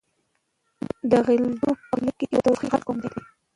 [1.09, 3.09] د غلجيو په قبيله کې توخي غټ قوم ده.